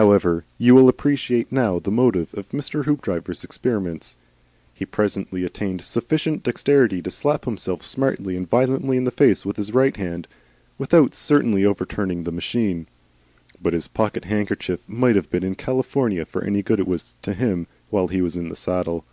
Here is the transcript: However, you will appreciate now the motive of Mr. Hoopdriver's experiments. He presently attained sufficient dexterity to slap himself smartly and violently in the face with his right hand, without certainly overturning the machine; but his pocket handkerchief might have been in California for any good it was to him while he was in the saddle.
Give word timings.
However, 0.00 0.46
you 0.56 0.74
will 0.74 0.88
appreciate 0.88 1.52
now 1.52 1.78
the 1.78 1.90
motive 1.90 2.32
of 2.32 2.48
Mr. 2.52 2.86
Hoopdriver's 2.86 3.44
experiments. 3.44 4.16
He 4.72 4.86
presently 4.86 5.44
attained 5.44 5.82
sufficient 5.82 6.42
dexterity 6.42 7.02
to 7.02 7.10
slap 7.10 7.44
himself 7.44 7.82
smartly 7.82 8.34
and 8.34 8.48
violently 8.48 8.96
in 8.96 9.04
the 9.04 9.10
face 9.10 9.44
with 9.44 9.58
his 9.58 9.74
right 9.74 9.94
hand, 9.94 10.26
without 10.78 11.14
certainly 11.14 11.66
overturning 11.66 12.24
the 12.24 12.32
machine; 12.32 12.86
but 13.60 13.74
his 13.74 13.88
pocket 13.88 14.24
handkerchief 14.24 14.80
might 14.88 15.16
have 15.16 15.28
been 15.28 15.44
in 15.44 15.54
California 15.54 16.24
for 16.24 16.42
any 16.42 16.62
good 16.62 16.80
it 16.80 16.88
was 16.88 17.14
to 17.20 17.34
him 17.34 17.66
while 17.90 18.08
he 18.08 18.22
was 18.22 18.38
in 18.38 18.48
the 18.48 18.56
saddle. 18.56 19.04